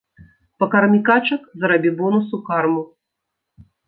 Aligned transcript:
Пакармі 0.61 0.99
качак, 1.09 1.43
зарабі 1.63 1.91
бонус 1.99 2.27
у 2.39 2.39
карму! 2.47 2.81